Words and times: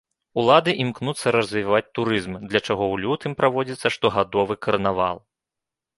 Улады 0.43 0.71
імкнуцца 0.83 1.33
развіваць 1.35 1.83
турызм, 1.99 2.33
для 2.53 2.59
чаго 2.67 2.83
ў 2.93 3.03
лютым 3.03 3.37
праводзіцца 3.43 3.87
штогадовы 3.97 4.61
карнавал. 4.69 5.17